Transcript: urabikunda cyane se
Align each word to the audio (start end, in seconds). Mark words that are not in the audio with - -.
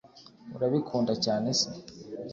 urabikunda 0.55 1.13
cyane 1.23 1.49
se 1.59 1.67